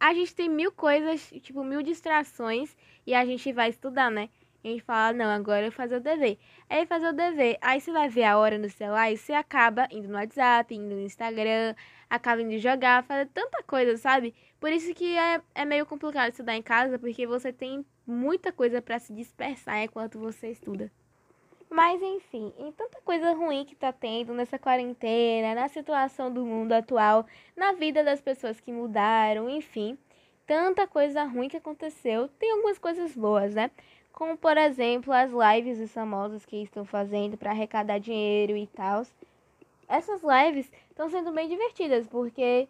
a 0.00 0.14
gente 0.14 0.34
tem 0.34 0.48
mil 0.48 0.72
coisas, 0.72 1.30
tipo, 1.42 1.64
mil 1.64 1.82
distrações 1.82 2.76
e 3.06 3.14
a 3.14 3.24
gente 3.24 3.52
vai 3.52 3.70
estudar, 3.70 4.10
né? 4.10 4.28
A 4.64 4.68
gente 4.68 4.82
fala, 4.82 5.12
não, 5.12 5.30
agora 5.30 5.60
eu 5.60 5.70
vou 5.70 5.76
fazer 5.76 5.96
o 5.96 6.00
dever. 6.00 6.38
Aí 6.68 6.84
fazer 6.86 7.08
o 7.08 7.12
dever, 7.12 7.56
aí 7.60 7.80
você 7.80 7.92
vai 7.92 8.08
ver 8.08 8.24
a 8.24 8.36
hora 8.36 8.58
no 8.58 8.68
celular 8.68 9.10
e 9.12 9.16
você 9.16 9.32
acaba 9.32 9.86
indo 9.90 10.08
no 10.08 10.14
WhatsApp, 10.14 10.74
indo 10.74 10.94
no 10.94 11.00
Instagram, 11.00 11.74
acaba 12.10 12.42
indo 12.42 12.58
jogar, 12.58 13.04
fazer 13.04 13.26
tanta 13.26 13.62
coisa, 13.62 13.96
sabe? 13.96 14.34
Por 14.58 14.72
isso 14.72 14.92
que 14.94 15.16
é, 15.16 15.40
é 15.54 15.64
meio 15.64 15.86
complicado 15.86 16.30
estudar 16.30 16.56
em 16.56 16.62
casa, 16.62 16.98
porque 16.98 17.26
você 17.26 17.52
tem 17.52 17.84
muita 18.06 18.50
coisa 18.50 18.82
para 18.82 18.98
se 18.98 19.12
dispersar 19.12 19.82
enquanto 19.82 20.18
você 20.18 20.50
estuda. 20.50 20.90
Mas 21.70 22.00
enfim, 22.02 22.52
em 22.58 22.72
tanta 22.72 22.98
coisa 23.02 23.32
ruim 23.34 23.64
que 23.64 23.76
tá 23.76 23.92
tendo 23.92 24.32
nessa 24.32 24.58
quarentena, 24.58 25.54
na 25.54 25.68
situação 25.68 26.32
do 26.32 26.44
mundo 26.44 26.72
atual, 26.72 27.26
na 27.54 27.72
vida 27.72 28.02
das 28.02 28.22
pessoas 28.22 28.58
que 28.58 28.72
mudaram, 28.72 29.50
enfim, 29.50 29.98
tanta 30.46 30.86
coisa 30.86 31.24
ruim 31.24 31.48
que 31.48 31.58
aconteceu, 31.58 32.26
tem 32.38 32.52
algumas 32.52 32.78
coisas 32.78 33.14
boas, 33.14 33.54
né? 33.54 33.70
Como 34.18 34.36
por 34.36 34.58
exemplo 34.58 35.12
as 35.12 35.30
lives 35.30 35.78
dos 35.78 35.92
famosos 35.92 36.44
que 36.44 36.56
estão 36.56 36.84
fazendo 36.84 37.36
para 37.36 37.52
arrecadar 37.52 38.00
dinheiro 38.00 38.56
e 38.56 38.66
tal. 38.66 39.04
Essas 39.86 40.22
lives 40.24 40.68
estão 40.90 41.08
sendo 41.08 41.30
bem 41.30 41.48
divertidas 41.48 42.04
porque 42.08 42.68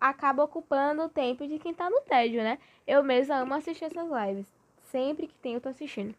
acaba 0.00 0.44
ocupando 0.44 1.02
o 1.02 1.08
tempo 1.10 1.46
de 1.46 1.58
quem 1.58 1.74
tá 1.74 1.90
no 1.90 2.00
tédio, 2.00 2.42
né? 2.42 2.58
Eu 2.86 3.04
mesma 3.04 3.36
amo 3.36 3.52
assistir 3.52 3.84
essas 3.84 4.08
lives. 4.08 4.46
Sempre 4.84 5.26
que 5.26 5.34
tenho, 5.34 5.56
eu 5.56 5.60
tô 5.60 5.68
assistindo. 5.68 6.14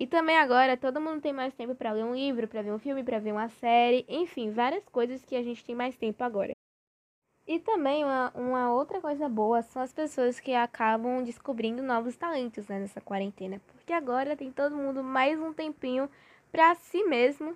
E 0.00 0.06
também 0.06 0.38
agora 0.38 0.78
todo 0.78 0.98
mundo 0.98 1.20
tem 1.20 1.34
mais 1.34 1.52
tempo 1.52 1.74
para 1.74 1.92
ler 1.92 2.04
um 2.04 2.14
livro, 2.14 2.48
para 2.48 2.62
ver 2.62 2.72
um 2.72 2.78
filme, 2.78 3.04
para 3.04 3.18
ver 3.18 3.32
uma 3.32 3.50
série, 3.50 4.06
enfim, 4.08 4.50
várias 4.50 4.88
coisas 4.88 5.22
que 5.26 5.36
a 5.36 5.42
gente 5.42 5.62
tem 5.62 5.74
mais 5.74 5.94
tempo 5.94 6.24
agora. 6.24 6.54
E 7.46 7.60
também 7.60 8.02
uma, 8.02 8.32
uma 8.34 8.72
outra 8.72 8.98
coisa 9.02 9.28
boa 9.28 9.60
são 9.60 9.82
as 9.82 9.92
pessoas 9.92 10.40
que 10.40 10.54
acabam 10.54 11.22
descobrindo 11.22 11.82
novos 11.82 12.16
talentos 12.16 12.66
né, 12.66 12.78
nessa 12.78 13.02
quarentena. 13.02 13.60
Porque 13.84 13.92
agora 13.92 14.34
tem 14.34 14.50
todo 14.50 14.74
mundo 14.74 15.04
mais 15.04 15.38
um 15.38 15.52
tempinho 15.52 16.08
para 16.50 16.74
si 16.74 17.04
mesmo. 17.04 17.54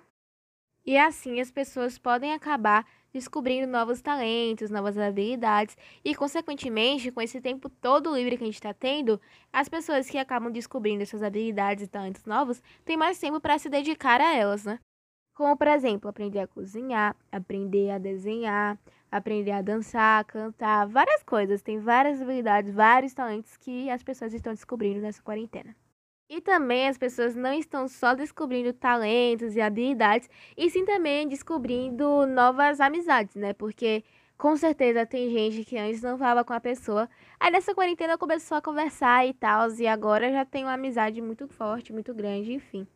E 0.85 0.95
assim 0.95 1.41
as 1.41 1.49
pessoas 1.49 1.97
podem 1.97 2.33
acabar 2.33 2.85
descobrindo 3.11 3.65
novos 3.65 3.99
talentos, 3.99 4.69
novas 4.69 4.95
habilidades 4.95 5.75
e, 6.05 6.13
consequentemente, 6.13 7.11
com 7.11 7.19
esse 7.19 7.41
tempo 7.41 7.67
todo 7.67 8.15
livre 8.15 8.37
que 8.37 8.43
a 8.43 8.45
gente 8.45 8.53
está 8.53 8.75
tendo, 8.75 9.19
as 9.51 9.67
pessoas 9.67 10.07
que 10.07 10.19
acabam 10.19 10.51
descobrindo 10.51 11.01
essas 11.01 11.23
habilidades 11.23 11.85
e 11.85 11.87
talentos 11.87 12.23
novos 12.25 12.61
têm 12.85 12.95
mais 12.95 13.17
tempo 13.19 13.41
para 13.41 13.57
se 13.57 13.67
dedicar 13.67 14.21
a 14.21 14.35
elas, 14.35 14.65
né? 14.65 14.79
Como, 15.33 15.57
por 15.57 15.67
exemplo, 15.67 16.11
aprender 16.11 16.41
a 16.41 16.47
cozinhar, 16.47 17.15
aprender 17.31 17.89
a 17.89 17.97
desenhar, 17.97 18.77
aprender 19.11 19.51
a 19.51 19.63
dançar, 19.63 20.23
cantar, 20.25 20.87
várias 20.87 21.23
coisas. 21.23 21.63
Tem 21.63 21.79
várias 21.79 22.21
habilidades, 22.21 22.71
vários 22.71 23.15
talentos 23.15 23.57
que 23.57 23.89
as 23.89 24.03
pessoas 24.03 24.31
estão 24.31 24.53
descobrindo 24.53 25.01
nessa 25.01 25.23
quarentena. 25.23 25.75
E 26.29 26.39
também 26.39 26.87
as 26.87 26.95
pessoas 26.95 27.35
não 27.35 27.51
estão 27.53 27.87
só 27.87 28.13
descobrindo 28.13 28.71
talentos 28.71 29.55
e 29.55 29.61
habilidades, 29.61 30.29
e 30.55 30.69
sim 30.69 30.85
também 30.85 31.27
descobrindo 31.27 32.27
novas 32.27 32.79
amizades, 32.79 33.35
né? 33.35 33.51
Porque 33.51 34.03
com 34.37 34.55
certeza 34.55 35.07
tem 35.07 35.29
gente 35.31 35.65
que 35.65 35.75
antes 35.75 36.03
não 36.03 36.19
falava 36.19 36.45
com 36.45 36.53
a 36.53 36.59
pessoa. 36.59 37.09
Aí 37.39 37.49
nessa 37.51 37.73
quarentena 37.73 38.15
começou 38.15 38.57
a 38.57 38.61
conversar 38.61 39.25
e 39.25 39.33
tal, 39.33 39.71
e 39.71 39.87
agora 39.87 40.31
já 40.31 40.45
tem 40.45 40.65
uma 40.65 40.73
amizade 40.73 41.19
muito 41.19 41.47
forte, 41.47 41.91
muito 41.91 42.13
grande, 42.13 42.53
enfim. 42.53 42.87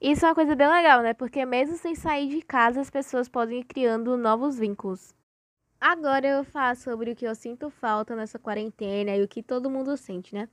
Isso 0.00 0.24
é 0.24 0.28
uma 0.28 0.34
coisa 0.34 0.54
bem 0.54 0.68
legal, 0.68 1.02
né? 1.02 1.12
Porque 1.12 1.44
mesmo 1.44 1.76
sem 1.76 1.96
sair 1.96 2.28
de 2.28 2.40
casa, 2.40 2.80
as 2.80 2.88
pessoas 2.88 3.28
podem 3.28 3.60
ir 3.60 3.64
criando 3.64 4.16
novos 4.16 4.56
vínculos. 4.56 5.12
Agora 5.80 6.26
eu 6.26 6.44
falar 6.44 6.76
sobre 6.76 7.10
o 7.10 7.16
que 7.16 7.26
eu 7.26 7.34
sinto 7.34 7.68
falta 7.68 8.14
nessa 8.14 8.38
quarentena 8.38 9.16
e 9.16 9.24
o 9.24 9.28
que 9.28 9.42
todo 9.42 9.68
mundo 9.68 9.96
sente, 9.96 10.34
né? 10.34 10.48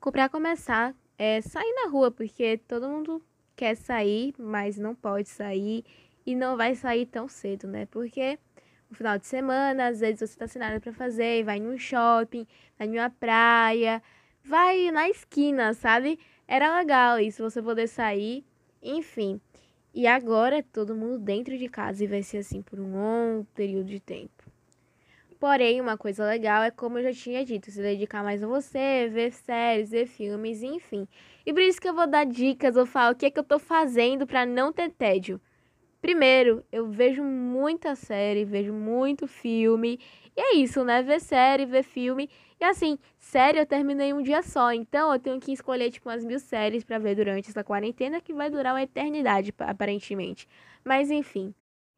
Para 0.00 0.28
começar, 0.28 0.94
é 1.22 1.42
sair 1.42 1.72
na 1.74 1.90
rua, 1.90 2.10
porque 2.10 2.56
todo 2.66 2.88
mundo 2.88 3.22
quer 3.54 3.76
sair, 3.76 4.34
mas 4.38 4.78
não 4.78 4.94
pode 4.94 5.28
sair 5.28 5.84
e 6.24 6.34
não 6.34 6.56
vai 6.56 6.74
sair 6.74 7.04
tão 7.04 7.28
cedo, 7.28 7.68
né? 7.68 7.84
Porque 7.90 8.38
no 8.88 8.96
final 8.96 9.18
de 9.18 9.26
semana, 9.26 9.88
às 9.88 10.00
vezes 10.00 10.30
você 10.30 10.38
tá 10.38 10.46
sem 10.46 10.60
nada 10.60 10.80
para 10.80 10.94
fazer, 10.94 11.44
vai 11.44 11.60
num 11.60 11.76
shopping, 11.76 12.46
vai 12.78 12.88
numa 12.88 13.10
praia, 13.10 14.02
vai 14.42 14.90
na 14.90 15.10
esquina, 15.10 15.74
sabe? 15.74 16.18
Era 16.48 16.78
legal 16.78 17.20
isso, 17.20 17.42
você 17.42 17.60
poder 17.60 17.86
sair 17.86 18.42
enfim. 18.82 19.38
E 19.92 20.06
agora 20.06 20.62
todo 20.62 20.94
mundo 20.94 21.18
dentro 21.18 21.58
de 21.58 21.68
casa 21.68 22.02
e 22.02 22.06
vai 22.06 22.22
ser 22.22 22.38
assim 22.38 22.62
por 22.62 22.80
um 22.80 22.92
longo 22.92 23.44
período 23.54 23.88
de 23.88 24.00
tempo. 24.00 24.39
Porém, 25.40 25.80
uma 25.80 25.96
coisa 25.98 26.24
legal 26.24 26.62
é 26.62 26.70
como 26.70 26.98
eu 26.98 27.02
já 27.04 27.12
tinha 27.12 27.44
dito, 27.44 27.70
se 27.70 27.82
dedicar 27.82 28.22
mais 28.22 28.42
a 28.44 28.46
você, 28.46 29.08
ver 29.10 29.32
séries, 29.32 29.90
ver 29.90 30.06
filmes, 30.06 30.62
enfim. 30.62 31.08
E 31.46 31.52
por 31.52 31.62
isso 31.62 31.80
que 31.80 31.88
eu 31.88 31.94
vou 31.94 32.06
dar 32.06 32.24
dicas, 32.26 32.74
vou 32.76 32.86
falar 32.86 33.12
o 33.12 33.16
que 33.16 33.26
é 33.26 33.30
que 33.30 33.40
eu 33.40 33.44
tô 33.44 33.58
fazendo 33.58 34.26
para 34.26 34.46
não 34.46 34.72
ter 34.72 34.90
tédio. 34.90 35.40
Primeiro, 36.00 36.64
eu 36.70 36.88
vejo 36.88 37.22
muita 37.24 37.94
série, 37.94 38.44
vejo 38.44 38.72
muito 38.72 39.26
filme. 39.26 39.98
E 40.36 40.40
é 40.40 40.56
isso, 40.56 40.84
né? 40.84 41.02
Ver 41.02 41.20
série, 41.20 41.66
ver 41.66 41.82
filme 41.82 42.28
e 42.60 42.64
assim, 42.64 42.98
série 43.18 43.58
eu 43.58 43.64
terminei 43.64 44.12
um 44.12 44.22
dia 44.22 44.42
só, 44.42 44.70
então 44.70 45.10
eu 45.10 45.18
tenho 45.18 45.40
que 45.40 45.50
escolher 45.50 45.90
tipo 45.90 46.10
umas 46.10 46.22
mil 46.22 46.38
séries 46.38 46.84
para 46.84 46.98
ver 46.98 47.14
durante 47.16 47.48
essa 47.48 47.64
quarentena 47.64 48.20
que 48.20 48.34
vai 48.34 48.50
durar 48.50 48.74
uma 48.74 48.82
eternidade, 48.82 49.54
aparentemente. 49.60 50.46
Mas 50.84 51.10
enfim. 51.10 51.54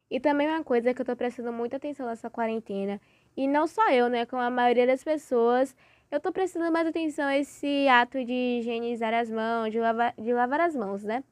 E 0.09 0.21
também 0.21 0.47
uma 0.47 0.63
coisa 0.63 0.93
que 0.93 1.01
eu 1.01 1.05
tô 1.05 1.15
prestando 1.17 1.51
muita 1.51 1.75
atenção 1.75 2.05
nessa 2.05 2.29
quarentena, 2.29 3.01
e 3.35 3.47
não 3.47 3.67
só 3.67 3.89
eu, 3.91 4.09
né, 4.09 4.25
com 4.25 4.37
a 4.37 4.49
maioria 4.49 4.87
das 4.87 5.03
pessoas, 5.03 5.75
eu 6.11 6.19
tô 6.19 6.31
prestando 6.31 6.71
mais 6.71 6.87
atenção 6.87 7.25
a 7.25 7.37
esse 7.37 7.87
ato 7.87 8.23
de 8.23 8.59
higienizar 8.59 9.13
as 9.13 9.29
mãos, 9.31 9.71
de 9.71 9.79
lavar, 9.79 10.13
de 10.17 10.33
lavar 10.33 10.61
as 10.61 10.75
mãos, 10.75 11.03
né? 11.03 11.23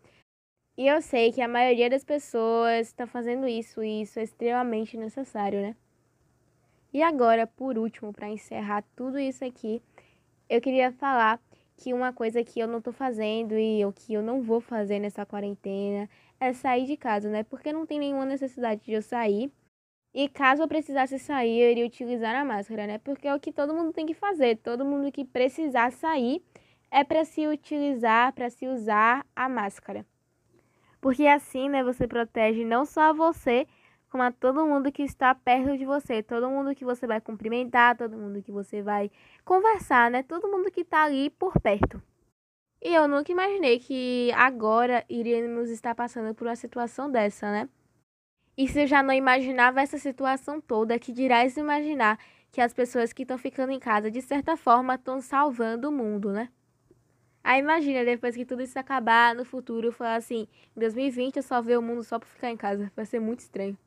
E 0.78 0.88
eu 0.88 1.02
sei 1.02 1.32
que 1.32 1.42
a 1.42 1.48
maioria 1.48 1.90
das 1.90 2.04
pessoas 2.04 2.88
está 2.88 3.06
fazendo 3.06 3.48
isso 3.48 3.84
e 3.84 4.02
isso 4.02 4.20
é 4.20 4.24
extremamente 4.24 4.98
necessário, 4.98 5.62
né? 5.62 5.76
E 6.94 7.04
agora, 7.04 7.46
por 7.46 7.78
último, 7.78 8.12
para 8.12 8.30
encerrar 8.30 8.84
tudo 8.96 9.20
isso 9.20 9.46
aqui, 9.46 9.82
eu 10.50 10.60
queria 10.60 10.92
falar 10.92 11.40
que 11.78 11.94
uma 11.94 12.12
coisa 12.12 12.44
que 12.44 12.60
eu 12.60 12.68
não 12.68 12.82
tô 12.82 12.92
fazendo 12.92 13.58
e 13.58 13.84
o 13.86 13.94
que 13.94 14.14
eu 14.14 14.22
não 14.22 14.42
vou 14.42 14.60
fazer 14.60 15.00
nessa 15.00 15.26
quarentena 15.26 16.10
é 16.40 16.54
sair 16.54 16.86
de 16.86 16.98
casa, 16.98 17.30
né? 17.30 17.44
Porque 17.44 17.72
não 17.72 17.86
tem 17.86 18.00
nenhuma 18.00 18.26
necessidade 18.26 18.84
de 18.84 18.94
eu 18.94 19.02
sair. 19.02 19.52
E 20.14 20.28
caso 20.28 20.62
eu 20.62 20.68
precisasse 20.68 21.18
sair, 21.18 21.62
eu 21.62 21.72
iria 21.72 21.86
utilizar 21.86 22.36
a 22.36 22.44
máscara, 22.44 22.86
né? 22.86 22.98
Porque 22.98 23.28
é 23.28 23.34
o 23.34 23.40
que 23.40 23.52
todo 23.52 23.74
mundo 23.74 23.94
tem 23.94 24.06
que 24.06 24.14
fazer. 24.14 24.58
Todo 24.58 24.84
mundo 24.84 25.12
que 25.12 25.24
precisar 25.24 25.92
sair 25.92 26.44
é 26.92 27.04
para 27.04 27.24
se 27.24 27.48
utilizar, 27.48 28.34
para 28.34 28.50
se 28.50 28.68
usar 28.68 29.26
a 29.34 29.48
máscara. 29.48 30.06
Porque 31.00 31.26
assim, 31.26 31.70
né, 31.70 31.84
você 31.84 32.08
protege 32.08 32.66
não 32.66 32.86
só 32.86 33.14
você, 33.14 33.66
como 34.10 34.24
a 34.24 34.32
todo 34.32 34.66
mundo 34.66 34.92
que 34.92 35.02
está 35.02 35.34
perto 35.34 35.78
de 35.78 35.86
você, 35.86 36.22
todo 36.22 36.50
mundo 36.50 36.76
que 36.76 36.84
você 36.84 37.08
vai 37.08 37.22
cumprimentar, 37.22 37.98
todo 37.98 38.18
mundo 38.18 38.44
que 38.44 38.52
você 38.52 38.82
vai 38.82 39.10
conversar, 39.46 40.12
né? 40.12 40.24
Todo 40.24 40.50
mundo 40.50 40.70
que 40.70 40.82
está 40.82 41.04
ali 41.06 41.30
por 41.30 41.60
perto. 41.62 42.02
E 42.84 42.94
eu 42.94 43.08
nunca 43.08 43.32
imaginei 43.32 43.80
que 43.80 44.32
agora 44.34 45.06
iríamos 45.10 45.70
estar 45.70 45.96
passando 45.96 46.36
por 46.36 46.48
uma 46.48 46.56
situação 46.56 47.10
dessa, 47.10 47.50
né? 47.50 47.70
E 48.58 48.68
se 48.68 48.86
já 48.86 49.02
não 49.02 49.14
imaginava 49.14 49.82
essa 49.82 49.98
situação 49.98 50.60
toda, 50.62 51.00
que 51.00 51.12
dirás 51.12 51.58
imaginar 51.58 52.20
que 52.52 52.62
as 52.62 52.74
pessoas 52.74 53.14
que 53.14 53.24
estão 53.24 53.38
ficando 53.38 53.72
em 53.72 53.80
casa, 53.80 54.12
de 54.12 54.22
certa 54.22 54.58
forma, 54.58 54.96
estão 54.96 55.22
salvando 55.22 55.90
o 55.90 55.92
mundo, 55.92 56.32
né? 56.32 56.50
Aí 57.44 57.60
imagina, 57.60 58.06
depois 58.06 58.36
que 58.36 58.46
tudo 58.46 58.62
isso 58.62 58.78
acabar, 58.78 59.34
no 59.34 59.44
futuro, 59.46 59.92
falar 59.92 60.16
assim, 60.16 60.48
em 60.76 60.80
2020 60.80 61.38
eu 61.38 61.44
salvei 61.44 61.76
o 61.76 61.82
mundo 61.82 62.04
só 62.04 62.20
por 62.20 62.28
ficar 62.28 62.52
em 62.52 62.58
casa. 62.58 62.92
Vai 62.96 63.06
ser 63.06 63.20
muito 63.20 63.40
estranho. 63.40 63.78